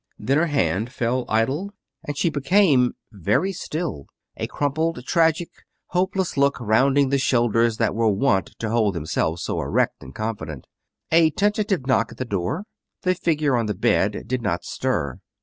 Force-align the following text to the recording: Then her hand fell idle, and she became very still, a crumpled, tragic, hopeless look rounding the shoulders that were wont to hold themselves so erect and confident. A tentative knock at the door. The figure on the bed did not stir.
Then 0.17 0.37
her 0.39 0.47
hand 0.47 0.91
fell 0.91 1.25
idle, 1.29 1.69
and 2.03 2.17
she 2.17 2.31
became 2.31 2.95
very 3.11 3.51
still, 3.53 4.07
a 4.35 4.47
crumpled, 4.47 5.05
tragic, 5.05 5.49
hopeless 5.89 6.37
look 6.37 6.59
rounding 6.59 7.09
the 7.09 7.19
shoulders 7.19 7.77
that 7.77 7.93
were 7.93 8.07
wont 8.09 8.55
to 8.57 8.71
hold 8.71 8.95
themselves 8.95 9.43
so 9.43 9.61
erect 9.61 10.01
and 10.01 10.15
confident. 10.15 10.65
A 11.11 11.29
tentative 11.29 11.85
knock 11.85 12.11
at 12.11 12.17
the 12.17 12.25
door. 12.25 12.63
The 13.03 13.13
figure 13.13 13.55
on 13.55 13.67
the 13.67 13.75
bed 13.75 14.23
did 14.25 14.41
not 14.41 14.65
stir. 14.65 15.19